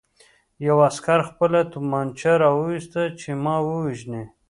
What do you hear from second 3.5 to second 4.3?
ووژني